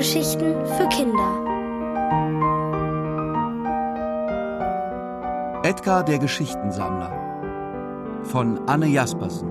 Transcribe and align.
Kindergeschichten 0.00 0.66
für 0.66 0.88
Kinder. 0.88 1.44
Edgar 5.62 6.04
der 6.04 6.18
Geschichtensammler 6.18 8.24
von 8.24 8.66
Anne 8.66 8.86
Jaspersen 8.86 9.50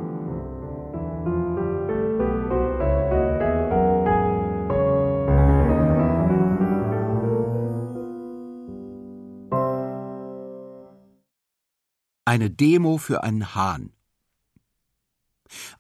Eine 12.26 12.50
Demo 12.50 12.98
für 12.98 13.24
einen 13.24 13.54
Hahn 13.54 13.92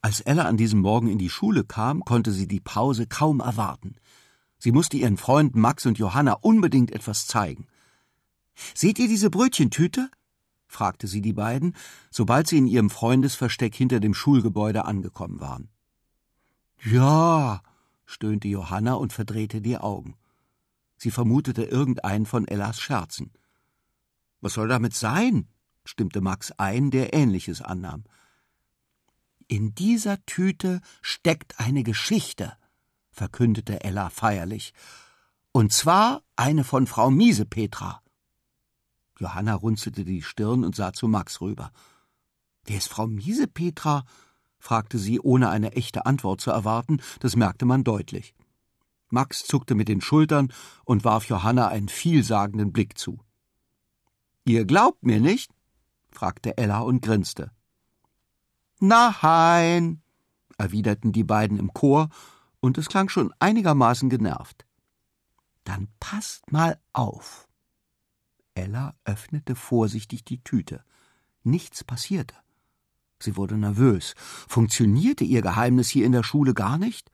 als 0.01 0.21
Ella 0.21 0.45
an 0.45 0.57
diesem 0.57 0.79
Morgen 0.79 1.07
in 1.07 1.17
die 1.17 1.29
Schule 1.29 1.63
kam, 1.63 2.03
konnte 2.03 2.31
sie 2.31 2.47
die 2.47 2.59
Pause 2.59 3.05
kaum 3.05 3.39
erwarten. 3.39 3.95
Sie 4.59 4.71
musste 4.71 4.97
ihren 4.97 5.17
Freunden 5.17 5.59
Max 5.59 5.85
und 5.85 5.97
Johanna 5.97 6.33
unbedingt 6.33 6.91
etwas 6.91 7.25
zeigen. 7.27 7.67
Seht 8.75 8.99
ihr 8.99 9.07
diese 9.07 9.29
Brötchentüte? 9.29 10.11
fragte 10.67 11.07
sie 11.07 11.21
die 11.21 11.33
beiden, 11.33 11.75
sobald 12.11 12.47
sie 12.47 12.59
in 12.59 12.67
ihrem 12.67 12.89
Freundesversteck 12.89 13.73
hinter 13.73 13.99
dem 13.99 14.13
Schulgebäude 14.13 14.85
angekommen 14.85 15.39
waren. 15.39 15.69
Ja, 16.83 17.61
stöhnte 18.05 18.47
Johanna 18.47 18.93
und 18.93 19.11
verdrehte 19.11 19.61
die 19.61 19.77
Augen. 19.77 20.15
Sie 20.97 21.11
vermutete 21.11 21.63
irgendeinen 21.63 22.25
von 22.25 22.47
Ellas 22.47 22.79
Scherzen. 22.79 23.31
Was 24.41 24.53
soll 24.53 24.67
damit 24.67 24.93
sein? 24.93 25.47
stimmte 25.85 26.21
Max 26.21 26.51
ein, 26.51 26.91
der 26.91 27.13
Ähnliches 27.13 27.61
annahm. 27.61 28.03
In 29.47 29.73
dieser 29.73 30.23
Tüte 30.25 30.81
steckt 31.01 31.59
eine 31.59 31.83
Geschichte, 31.83 32.55
verkündete 33.11 33.83
Ella 33.83 34.09
feierlich. 34.09 34.73
Und 35.51 35.73
zwar 35.73 36.23
eine 36.35 36.63
von 36.63 36.87
Frau 36.87 37.09
Miesepetra. 37.09 38.01
Johanna 39.19 39.55
runzelte 39.55 40.05
die 40.05 40.21
Stirn 40.21 40.63
und 40.63 40.75
sah 40.75 40.93
zu 40.93 41.07
Max 41.07 41.41
rüber. 41.41 41.71
Wer 42.65 42.77
ist 42.77 42.89
Frau 42.89 43.07
Miesepetra? 43.07 44.05
fragte 44.59 44.97
sie, 44.97 45.19
ohne 45.19 45.49
eine 45.49 45.73
echte 45.73 46.05
Antwort 46.05 46.41
zu 46.41 46.51
erwarten, 46.51 47.01
das 47.19 47.35
merkte 47.35 47.65
man 47.65 47.83
deutlich. 47.83 48.35
Max 49.09 49.45
zuckte 49.45 49.73
mit 49.73 49.87
den 49.87 50.01
Schultern 50.01 50.53
und 50.85 51.03
warf 51.03 51.25
Johanna 51.25 51.67
einen 51.67 51.89
vielsagenden 51.89 52.71
Blick 52.71 52.97
zu. 52.97 53.19
Ihr 54.45 54.65
glaubt 54.65 55.03
mir 55.03 55.19
nicht? 55.19 55.51
fragte 56.11 56.57
Ella 56.57 56.79
und 56.79 57.01
grinste. 57.01 57.51
Nein, 58.79 60.01
erwiderten 60.57 61.11
die 61.11 61.23
beiden 61.23 61.57
im 61.57 61.73
Chor, 61.73 62.09
und 62.59 62.77
es 62.77 62.89
klang 62.89 63.09
schon 63.09 63.33
einigermaßen 63.39 64.09
genervt. 64.09 64.65
Dann 65.63 65.87
passt 65.99 66.51
mal 66.51 66.79
auf. 66.93 67.47
Ella 68.53 68.95
öffnete 69.05 69.55
vorsichtig 69.55 70.23
die 70.25 70.43
Tüte. 70.43 70.83
Nichts 71.43 71.83
passierte. 71.83 72.35
Sie 73.21 73.35
wurde 73.35 73.57
nervös. 73.57 74.15
Funktionierte 74.17 75.23
ihr 75.23 75.41
Geheimnis 75.41 75.89
hier 75.89 76.05
in 76.05 76.11
der 76.11 76.23
Schule 76.23 76.53
gar 76.53 76.77
nicht? 76.77 77.11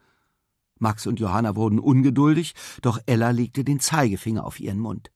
Max 0.78 1.08
und 1.08 1.20
Johanna 1.20 1.56
wurden 1.56 1.80
ungeduldig, 1.80 2.54
doch 2.82 3.00
Ella 3.06 3.32
legte 3.32 3.64
den 3.64 3.80
Zeigefinger 3.80 4.46
auf 4.46 4.60
ihren 4.60 4.80
Mund. 4.80 5.12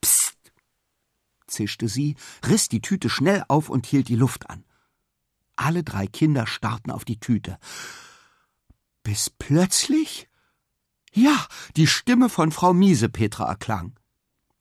Psst, 0.00 0.52
zischte 1.46 1.88
sie, 1.88 2.16
riss 2.46 2.68
die 2.68 2.80
Tüte 2.80 3.08
schnell 3.08 3.44
auf 3.48 3.68
und 3.68 3.86
hielt 3.86 4.08
die 4.08 4.16
Luft 4.16 4.50
an. 4.50 4.64
Alle 5.56 5.84
drei 5.84 6.06
Kinder 6.06 6.46
starrten 6.46 6.90
auf 6.90 7.04
die 7.04 7.20
Tüte. 7.20 7.58
Bis 9.04 9.30
plötzlich? 9.30 10.28
Ja, 11.12 11.46
die 11.76 11.86
Stimme 11.86 12.28
von 12.28 12.50
Frau 12.50 12.74
Miesepetra 12.74 13.46
erklang 13.46 13.94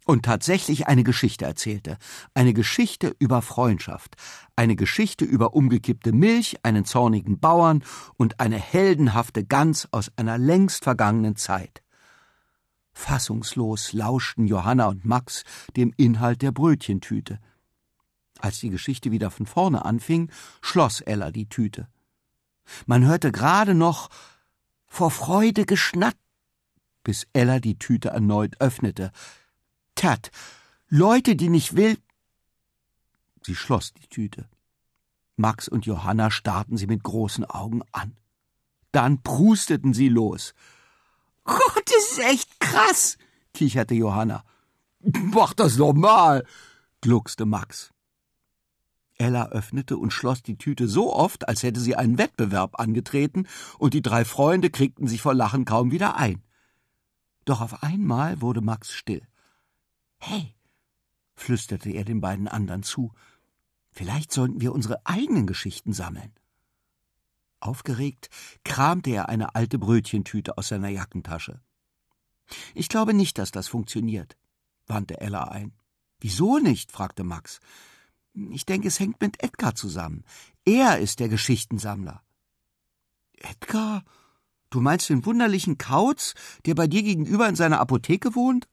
und 0.06 0.26
tatsächlich 0.26 0.88
eine 0.88 1.04
Geschichte 1.04 1.46
erzählte. 1.46 1.98
Eine 2.34 2.54
Geschichte 2.54 3.16
über 3.20 3.42
Freundschaft, 3.42 4.16
eine 4.56 4.76
Geschichte 4.76 5.26
über 5.26 5.54
umgekippte 5.54 6.12
Milch, 6.12 6.58
einen 6.64 6.86
zornigen 6.86 7.40
Bauern 7.40 7.84
und 8.18 8.40
eine 8.40 8.58
heldenhafte 8.58 9.46
Gans 9.46 9.88
aus 9.92 10.12
einer 10.16 10.38
längst 10.38 10.84
vergangenen 10.84 11.36
Zeit. 11.36 11.82
Fassungslos 12.92 13.94
lauschten 13.94 14.46
Johanna 14.46 14.88
und 14.88 15.06
Max 15.06 15.44
dem 15.76 15.94
Inhalt 15.98 16.42
der 16.42 16.52
Brötchentüte. 16.52 17.40
Als 18.40 18.60
die 18.60 18.70
Geschichte 18.70 19.12
wieder 19.12 19.32
von 19.32 19.46
vorne 19.46 19.86
anfing, 19.86 20.30
schloss 20.62 21.02
Ella 21.02 21.32
die 21.32 21.48
Tüte. 21.48 21.88
Man 22.86 23.06
hörte 23.06 23.32
gerade 23.32 23.74
noch 23.74 24.10
vor 24.94 25.10
Freude 25.10 25.66
geschnatt, 25.66 26.16
bis 27.04 27.26
Ella 27.34 27.60
die 27.60 27.80
Tüte 27.80 28.10
erneut 28.10 28.62
öffnete. 28.62 29.12
Tat, 29.96 30.30
Leute, 30.88 31.36
die 31.36 31.50
nicht 31.50 31.76
will. 31.76 31.98
Sie 33.42 33.56
schloss 33.56 33.94
die 33.94 34.08
Tüte. 34.08 34.48
Max 35.36 35.68
und 35.68 35.88
Johanna 35.88 36.30
starrten 36.30 36.78
sie 36.78 36.86
mit 36.86 37.02
großen 37.02 37.44
Augen 37.44 37.82
an. 37.92 38.16
Dann 38.92 39.24
prusteten 39.24 39.96
sie 39.96 40.10
los. 40.10 40.54
Gott, 41.44 41.84
das 41.88 42.12
ist 42.12 42.20
echt 42.20 42.60
krass, 42.60 43.18
kicherte 43.56 43.96
Johanna. 43.96 44.44
Mach 45.00 45.56
das 45.56 45.78
normal, 45.78 46.46
gluckste 47.02 47.48
Max. 47.48 47.93
Ella 49.24 49.48
öffnete 49.52 49.98
und 49.98 50.12
schloss 50.12 50.44
die 50.44 50.58
Tüte 50.58 50.90
so 50.90 51.14
oft, 51.14 51.48
als 51.48 51.64
hätte 51.64 51.80
sie 51.80 51.96
einen 51.96 52.18
Wettbewerb 52.18 52.78
angetreten, 52.78 53.48
und 53.80 53.94
die 53.94 54.02
drei 54.02 54.26
Freunde 54.26 54.70
kriegten 54.70 55.08
sich 55.08 55.22
vor 55.22 55.34
Lachen 55.34 55.64
kaum 55.64 55.92
wieder 55.92 56.18
ein. 56.18 56.44
Doch 57.46 57.62
auf 57.62 57.84
einmal 57.84 58.42
wurde 58.42 58.60
Max 58.60 58.92
still. 58.92 59.26
Hey, 60.18 60.54
flüsterte 61.36 61.90
er 61.90 62.04
den 62.04 62.20
beiden 62.20 62.50
anderen 62.50 62.84
zu, 62.84 63.14
vielleicht 63.92 64.34
sollten 64.34 64.60
wir 64.60 64.74
unsere 64.74 65.06
eigenen 65.06 65.48
Geschichten 65.48 65.94
sammeln. 65.94 66.34
Aufgeregt 67.62 68.30
kramte 68.66 69.12
er 69.12 69.30
eine 69.30 69.56
alte 69.56 69.80
Brötchentüte 69.80 70.58
aus 70.58 70.68
seiner 70.68 70.90
Jackentasche. 70.90 71.62
Ich 72.76 72.90
glaube 72.90 73.14
nicht, 73.14 73.38
dass 73.38 73.52
das 73.52 73.70
funktioniert, 73.70 74.36
wandte 74.86 75.22
Ella 75.22 75.46
ein. 75.46 75.72
Wieso 76.20 76.58
nicht? 76.58 76.92
fragte 76.92 77.24
Max. 77.24 77.62
Ich 78.34 78.66
denke, 78.66 78.88
es 78.88 79.00
hängt 79.00 79.22
mit 79.22 79.44
Edgar 79.44 79.76
zusammen. 79.76 80.24
Er 80.66 81.00
ist 81.00 81.20
der 81.20 81.30
Geschichtensammler. 81.30 82.24
Edgar? 83.34 84.04
Du 84.70 84.82
meinst 84.82 85.10
den 85.10 85.26
wunderlichen 85.26 85.78
Kauz, 85.78 86.34
der 86.66 86.74
bei 86.74 86.88
dir 86.88 87.04
gegenüber 87.04 87.48
in 87.48 87.56
seiner 87.56 87.80
Apotheke 87.80 88.34
wohnt? 88.34 88.68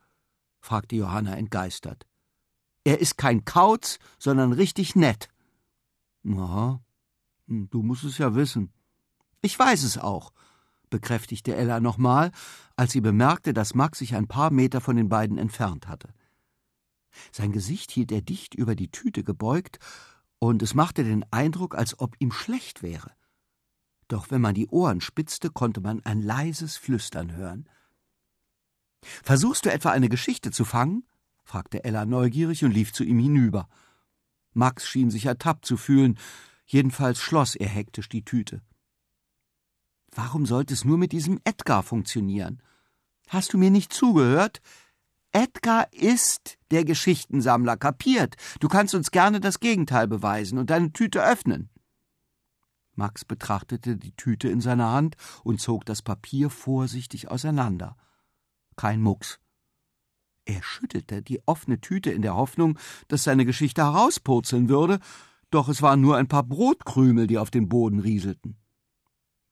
fragte 0.61 0.97
Johanna 0.97 1.37
entgeistert. 1.37 2.07
Er 2.85 3.01
ist 3.01 3.19
kein 3.19 3.45
Kauz, 3.45 3.99
sondern 4.19 4.53
richtig 4.53 4.97
nett. 4.97 5.29
Na, 6.23 6.81
hm, 7.47 7.69
du 7.71 7.83
musst 7.83 8.05
es 8.05 8.19
ja 8.19 8.35
wissen. 8.35 8.73
Ich 9.43 9.59
weiß 9.59 9.83
es 9.83 9.99
auch, 9.99 10.33
bekräftigte 10.89 11.55
Ella 11.55 11.81
nochmal, 11.81 12.31
als 12.77 12.93
sie 12.93 13.01
bemerkte, 13.01 13.53
dass 13.53 13.75
Max 13.75 13.99
sich 13.99 14.15
ein 14.15 14.29
paar 14.29 14.51
Meter 14.51 14.81
von 14.81 14.97
den 14.97 15.09
beiden 15.09 15.37
entfernt 15.39 15.89
hatte. 15.89 16.15
Sein 17.33 17.53
Gesicht 17.53 17.91
hielt 17.91 18.13
er 18.13 18.23
dicht 18.23 18.55
über 18.55 18.75
die 18.75 18.91
Tüte 18.91 19.25
gebeugt, 19.25 19.79
und 20.39 20.63
es 20.63 20.75
machte 20.75 21.05
den 21.05 21.25
Eindruck, 21.31 21.75
als 21.75 21.99
ob 22.01 22.17
ihm 22.19 22.33
schlecht 22.33 22.83
wäre. 22.83 23.13
Doch 24.09 24.31
wenn 24.31 24.41
man 24.41 24.55
die 24.55 24.69
Ohren 24.69 25.01
spitzte, 25.01 25.51
konnte 25.51 25.81
man 25.81 26.05
ein 26.05 26.23
leises 26.23 26.77
Flüstern 26.77 27.37
hören. 27.37 27.69
Versuchst 29.03 29.65
du 29.65 29.73
etwa 29.73 29.91
eine 29.91 30.09
Geschichte 30.09 30.51
zu 30.51 30.65
fangen? 30.65 31.05
fragte 31.45 31.85
Ella 31.85 32.05
neugierig 32.07 32.65
und 32.65 32.73
lief 32.73 32.93
zu 32.93 33.05
ihm 33.05 33.19
hinüber. 33.19 33.69
Max 34.53 34.89
schien 34.89 35.11
sich 35.11 35.27
ertappt 35.27 35.65
zu 35.65 35.77
fühlen, 35.77 36.19
jedenfalls 36.67 37.21
schloss 37.21 37.55
er 37.55 37.69
hektisch 37.69 38.09
die 38.09 38.25
Tüte. 38.25 38.63
Warum 40.13 40.45
sollte 40.45 40.75
es 40.75 40.85
nur 40.85 40.99
mit 40.99 41.13
diesem 41.13 41.41
Edgar 41.45 41.83
funktionieren? 41.83 42.63
Hast 43.29 43.53
du 43.53 43.59
mir 43.59 43.71
nicht 43.71 43.93
zugehört? 43.93 44.61
Edgar 45.33 45.93
ist 45.93 46.59
der 46.71 46.85
Geschichtensammler, 46.85 47.77
kapiert. 47.77 48.37
Du 48.59 48.69
kannst 48.69 48.95
uns 48.95 49.11
gerne 49.11 49.41
das 49.41 49.61
Gegenteil 49.61 50.09
beweisen 50.09 50.59
und 50.59 50.71
deine 50.71 50.93
Tüte 50.93 51.23
öffnen. 51.25 51.71
Max 52.95 53.25
betrachtete 53.25 53.97
die 53.97 54.15
Tüte 54.17 54.49
in 54.49 54.61
seiner 54.61 54.91
Hand 54.91 55.17
und 55.45 55.61
zog 55.61 55.87
das 55.87 56.03
Papier 56.03 56.51
vorsichtig 56.51 57.31
auseinander. 57.31 57.97
Kein 58.77 59.01
Mucks. 59.01 59.39
Er 60.45 60.63
schüttelte 60.63 61.23
die 61.23 61.41
offene 61.47 61.81
Tüte 61.81 62.11
in 62.11 62.23
der 62.23 62.35
Hoffnung, 62.35 62.79
dass 63.09 63.25
seine 63.25 63.45
Geschichte 63.45 63.83
herauspurzeln 63.83 64.69
würde, 64.69 64.99
doch 65.51 65.69
es 65.69 65.81
waren 65.83 66.01
nur 66.01 66.17
ein 66.17 66.29
paar 66.29 66.43
Brotkrümel, 66.43 67.27
die 67.27 67.39
auf 67.39 67.51
den 67.51 67.69
Boden 67.69 68.01
rieselten. 68.01 68.57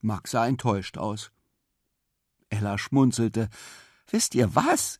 Max 0.01 0.31
sah 0.31 0.47
enttäuscht 0.47 0.97
aus. 0.97 1.31
Ella 2.49 2.77
schmunzelte. 2.77 3.49
Wisst 4.09 4.35
ihr 4.35 4.55
was? 4.55 4.99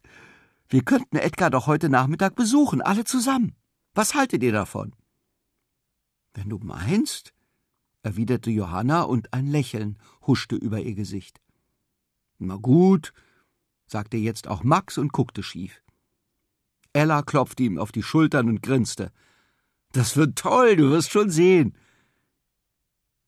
Wir 0.69 0.83
könnten 0.83 1.17
Edgar 1.17 1.49
doch 1.49 1.65
heute 1.65 1.89
Nachmittag 1.89 2.35
besuchen, 2.35 2.81
alle 2.81 3.03
zusammen. 3.03 3.55
Was 3.95 4.13
haltet 4.13 4.43
ihr 4.43 4.51
davon? 4.51 4.95
Wenn 6.35 6.47
du 6.49 6.59
meinst, 6.59 7.33
erwiderte 8.03 8.51
Johanna, 8.51 9.01
und 9.01 9.33
ein 9.33 9.47
Lächeln 9.47 9.97
huschte 10.27 10.55
über 10.55 10.79
ihr 10.79 10.93
Gesicht. 10.93 11.41
Na 12.37 12.55
gut, 12.57 13.13
sagte 13.87 14.17
jetzt 14.17 14.47
auch 14.47 14.63
Max 14.63 14.99
und 14.99 15.11
guckte 15.11 15.41
schief. 15.41 15.81
Ella 16.93 17.23
klopfte 17.23 17.63
ihm 17.63 17.79
auf 17.79 17.91
die 17.91 18.03
Schultern 18.03 18.47
und 18.47 18.61
grinste. 18.61 19.11
Das 19.91 20.17
wird 20.17 20.37
toll, 20.37 20.75
du 20.75 20.91
wirst 20.91 21.09
schon 21.09 21.31
sehen. 21.31 21.75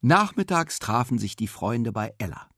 Nachmittags 0.01 0.77
trafen 0.77 1.17
sich 1.17 1.35
die 1.35 1.47
Freunde 1.47 1.91
bei 1.91 2.13
Ella. 2.19 2.50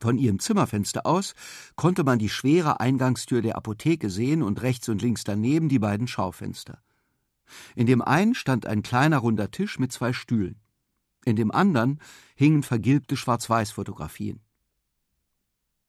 Von 0.00 0.16
ihrem 0.16 0.38
Zimmerfenster 0.38 1.04
aus 1.04 1.34
konnte 1.76 2.04
man 2.04 2.18
die 2.18 2.30
schwere 2.30 2.80
Eingangstür 2.80 3.42
der 3.42 3.56
Apotheke 3.56 4.08
sehen 4.08 4.42
und 4.42 4.62
rechts 4.62 4.88
und 4.88 5.02
links 5.02 5.24
daneben 5.24 5.68
die 5.68 5.78
beiden 5.78 6.08
Schaufenster. 6.08 6.82
In 7.74 7.86
dem 7.86 8.00
einen 8.00 8.34
stand 8.34 8.64
ein 8.64 8.82
kleiner 8.82 9.18
runder 9.18 9.50
Tisch 9.50 9.78
mit 9.78 9.92
zwei 9.92 10.14
Stühlen. 10.14 10.58
In 11.26 11.36
dem 11.36 11.50
anderen 11.50 12.00
hingen 12.34 12.62
vergilbte 12.62 13.16
Schwarz-Weiß-Fotografien. 13.16 14.40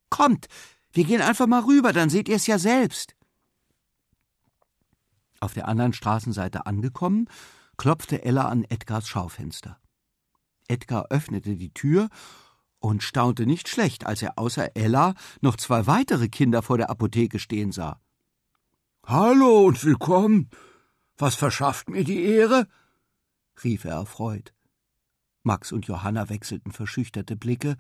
Kommt, 0.10 0.48
wir 0.92 1.06
gehen 1.06 1.22
einfach 1.22 1.48
mal 1.48 1.64
rüber, 1.64 1.94
dann 1.94 2.10
seht 2.10 2.28
ihr 2.28 2.36
es 2.36 2.48
ja 2.48 2.60
selbst. 2.60 3.16
Auf 5.40 5.54
der 5.54 5.70
anderen 5.70 5.94
Straßenseite 5.94 6.66
angekommen, 6.66 7.30
klopfte 7.78 8.26
Ella 8.26 8.50
an 8.50 8.66
Edgars 8.66 9.08
Schaufenster. 9.08 9.80
Edgar 10.68 11.08
öffnete 11.10 11.56
die 11.56 11.74
Tür 11.74 12.10
und 12.82 13.04
staunte 13.04 13.46
nicht 13.46 13.70
schlecht, 13.70 14.06
als 14.06 14.22
er 14.22 14.38
außer 14.38 14.76
Ella 14.76 15.14
noch 15.40 15.56
zwei 15.56 15.88
weitere 15.88 16.28
Kinder 16.28 16.62
vor 16.62 16.78
der 16.78 16.90
Apotheke 16.90 17.40
stehen 17.40 17.72
sah. 17.72 18.02
Hallo 19.06 19.68
und 19.68 19.84
willkommen. 19.86 20.50
Was 21.18 21.36
verschafft 21.36 21.90
mir 21.90 22.04
die 22.04 22.24
Ehre? 22.24 22.68
rief 23.64 23.86
er 23.86 23.94
erfreut. 23.94 24.54
Max 25.44 25.72
und 25.72 25.86
Johanna 25.86 26.30
wechselten 26.30 26.72
verschüchterte 26.72 27.36
Blicke, 27.36 27.78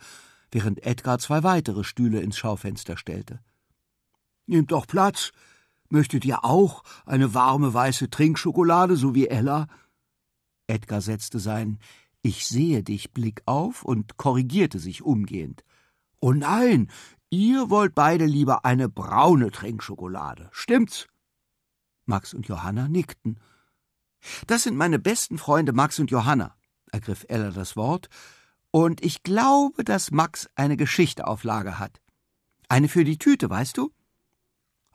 während 0.51 0.85
Edgar 0.85 1.17
zwei 1.17 1.43
weitere 1.43 1.83
Stühle 1.83 2.21
ins 2.21 2.37
Schaufenster 2.37 2.95
stellte. 2.95 3.39
Nehmt 4.45 4.71
doch 4.71 4.85
Platz. 4.85 5.31
Möchtet 5.89 6.25
ihr 6.25 6.45
auch 6.45 6.83
eine 7.05 7.33
warme 7.33 7.73
weiße 7.73 8.09
Trinkschokolade, 8.09 8.95
so 8.95 9.15
wie 9.15 9.27
Ella? 9.27 9.67
Edgar 10.67 11.01
setzte 11.01 11.39
sein 11.39 11.79
Ich 12.23 12.47
sehe 12.47 12.83
dich 12.83 13.13
Blick 13.13 13.41
auf 13.45 13.83
und 13.83 14.17
korrigierte 14.17 14.79
sich 14.79 15.01
umgehend. 15.01 15.63
Oh 16.19 16.33
nein, 16.33 16.91
ihr 17.31 17.69
wollt 17.71 17.95
beide 17.95 18.25
lieber 18.25 18.63
eine 18.63 18.89
braune 18.89 19.49
Trinkschokolade, 19.51 20.49
stimmt's? 20.51 21.07
Max 22.05 22.33
und 22.33 22.47
Johanna 22.47 22.87
nickten. 22.87 23.39
Das 24.45 24.63
sind 24.63 24.77
meine 24.77 24.99
besten 24.99 25.39
Freunde 25.39 25.73
Max 25.73 25.97
und 25.97 26.11
Johanna, 26.11 26.55
ergriff 26.91 27.25
Ella 27.27 27.49
das 27.49 27.75
Wort 27.75 28.09
und 28.69 29.03
ich 29.03 29.23
glaube, 29.23 29.83
dass 29.83 30.11
Max 30.11 30.47
eine 30.55 30.77
Geschichte 30.77 31.25
auf 31.25 31.43
Lager 31.43 31.79
hat. 31.79 32.01
Eine 32.69 32.87
für 32.87 33.03
die 33.03 33.17
Tüte, 33.17 33.49
weißt 33.49 33.77
du? 33.77 33.91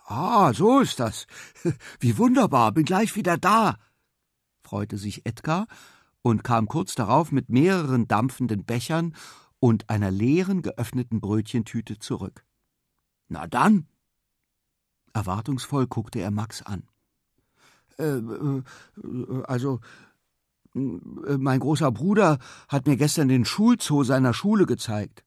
Ah, 0.04 0.52
so 0.54 0.80
ist 0.80 1.00
das. 1.00 1.26
Wie 2.00 2.16
wunderbar, 2.16 2.70
bin 2.72 2.84
gleich 2.84 3.16
wieder 3.16 3.36
da, 3.36 3.76
freute 4.62 4.96
sich 4.96 5.26
Edgar 5.26 5.66
und 6.26 6.42
kam 6.42 6.66
kurz 6.66 6.96
darauf 6.96 7.30
mit 7.30 7.50
mehreren 7.50 8.08
dampfenden 8.08 8.64
Bechern 8.64 9.14
und 9.60 9.88
einer 9.88 10.10
leeren 10.10 10.60
geöffneten 10.60 11.20
Brötchentüte 11.20 12.00
zurück. 12.00 12.44
Na 13.28 13.46
dann. 13.46 13.86
Erwartungsvoll 15.12 15.86
guckte 15.86 16.18
er 16.18 16.32
Max 16.32 16.62
an. 16.62 16.82
Äh, 17.96 18.16
äh, 18.16 18.62
also, 19.44 19.78
äh, 20.74 21.36
mein 21.38 21.60
großer 21.60 21.92
Bruder 21.92 22.38
hat 22.66 22.88
mir 22.88 22.96
gestern 22.96 23.28
den 23.28 23.44
Schulzoo 23.44 24.02
seiner 24.02 24.34
Schule 24.34 24.66
gezeigt. 24.66 25.24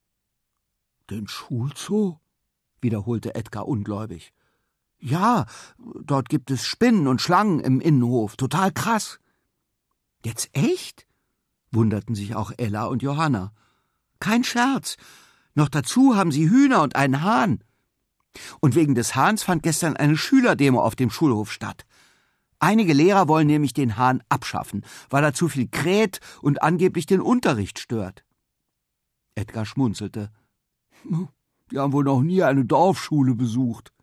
Den 1.09 1.29
Schulzoo? 1.29 2.19
wiederholte 2.81 3.35
Edgar 3.35 3.69
ungläubig. 3.69 4.33
Ja, 4.99 5.45
dort 6.03 6.27
gibt 6.27 6.51
es 6.51 6.65
Spinnen 6.65 7.07
und 7.07 7.21
Schlangen 7.21 7.61
im 7.61 7.79
Innenhof. 7.79 8.35
Total 8.35 8.73
krass. 8.73 9.21
Jetzt 10.25 10.49
echt? 10.53 11.05
wunderten 11.71 12.15
sich 12.15 12.35
auch 12.35 12.51
Ella 12.57 12.85
und 12.85 13.01
Johanna. 13.01 13.53
Kein 14.19 14.43
Scherz. 14.43 14.97
Noch 15.55 15.69
dazu 15.69 16.15
haben 16.15 16.31
sie 16.31 16.49
Hühner 16.49 16.81
und 16.81 16.95
einen 16.95 17.21
Hahn. 17.21 17.63
Und 18.59 18.75
wegen 18.75 18.95
des 18.95 19.15
Hahns 19.15 19.43
fand 19.43 19.63
gestern 19.63 19.95
eine 19.95 20.17
Schülerdemo 20.17 20.81
auf 20.81 20.95
dem 20.95 21.09
Schulhof 21.09 21.51
statt. 21.51 21.85
Einige 22.59 22.93
Lehrer 22.93 23.27
wollen 23.27 23.47
nämlich 23.47 23.73
den 23.73 23.97
Hahn 23.97 24.21
abschaffen, 24.27 24.85
weil 25.09 25.23
er 25.23 25.33
zu 25.33 25.47
viel 25.47 25.67
kräht 25.67 26.19
und 26.41 26.61
angeblich 26.61 27.05
den 27.05 27.21
Unterricht 27.21 27.79
stört. 27.79 28.25
Edgar 29.35 29.65
schmunzelte. 29.65 30.31
Die 31.71 31.79
haben 31.79 31.93
wohl 31.93 32.03
noch 32.03 32.21
nie 32.21 32.43
eine 32.43 32.65
Dorfschule 32.65 33.35
besucht. 33.35 33.93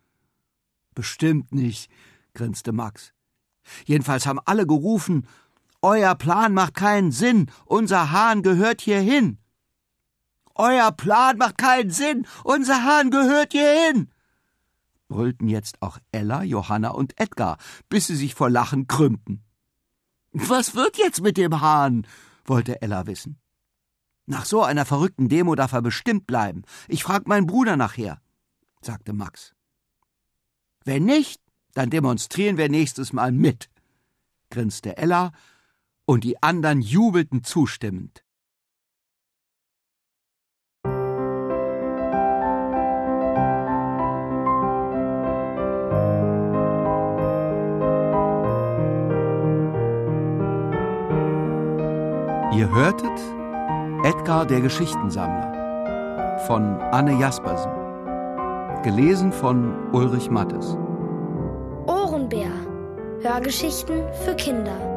Bestimmt 0.95 1.53
nicht, 1.53 1.91
grinste 2.33 2.71
Max. 2.71 3.13
Jedenfalls 3.85 4.25
haben 4.25 4.39
alle 4.45 4.65
gerufen, 4.65 5.27
Euer 5.81 6.15
Plan 6.15 6.53
macht 6.53 6.73
keinen 6.73 7.11
Sinn, 7.11 7.51
unser 7.65 8.11
Hahn 8.11 8.41
gehört 8.41 8.81
hierhin. 8.81 9.37
Euer 10.55 10.91
Plan 10.91 11.37
macht 11.37 11.57
keinen 11.57 11.91
Sinn, 11.91 12.25
unser 12.43 12.83
Hahn 12.83 13.11
gehört 13.11 13.51
hierhin 13.51 14.09
brüllten 15.07 15.47
jetzt 15.47 15.81
auch 15.81 15.99
Ella, 16.11 16.43
Johanna 16.43 16.89
und 16.89 17.19
Edgar, 17.19 17.57
bis 17.89 18.07
sie 18.07 18.15
sich 18.15 18.35
vor 18.35 18.49
Lachen 18.49 18.87
krümmten. 18.87 19.43
Was 20.31 20.75
wird 20.75 20.97
jetzt 20.97 21.21
mit 21.21 21.37
dem 21.37 21.61
Hahn? 21.61 22.05
wollte 22.45 22.81
Ella 22.81 23.07
wissen. 23.07 23.39
Nach 24.25 24.45
so 24.45 24.63
einer 24.63 24.85
verrückten 24.85 25.29
Demo 25.29 25.55
darf 25.55 25.73
er 25.73 25.81
bestimmt 25.81 26.27
bleiben. 26.27 26.63
Ich 26.87 27.03
frag 27.03 27.27
meinen 27.27 27.47
Bruder 27.47 27.77
nachher, 27.77 28.21
sagte 28.81 29.13
Max. 29.13 29.53
Wenn 30.83 31.05
nicht, 31.05 31.41
dann 31.73 31.89
demonstrieren 31.89 32.57
wir 32.57 32.69
nächstes 32.69 33.13
Mal 33.13 33.31
mit, 33.31 33.69
grinste 34.49 34.97
Ella, 34.97 35.31
und 36.07 36.23
die 36.23 36.41
anderen 36.41 36.81
jubelten 36.81 37.43
zustimmend. 37.43 38.23
Ihr 52.53 52.73
hörtet 52.73 53.19
Edgar 54.03 54.47
der 54.47 54.61
Geschichtensammler 54.61 56.39
von 56.47 56.63
Anne 56.91 57.19
Jaspersen. 57.19 57.71
Gelesen 58.83 59.31
von 59.31 59.91
Ulrich 59.91 60.31
Mattes. 60.31 60.77
Ohrenbär. 61.85 62.49
Hörgeschichten 63.21 64.03
für 64.23 64.35
Kinder. 64.35 64.96